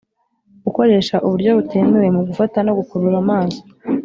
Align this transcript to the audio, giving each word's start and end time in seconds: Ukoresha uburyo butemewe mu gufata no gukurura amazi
Ukoresha 0.69 1.15
uburyo 1.25 1.49
butemewe 1.57 2.07
mu 2.15 2.21
gufata 2.27 2.57
no 2.65 2.71
gukurura 2.77 3.15
amazi 3.23 3.59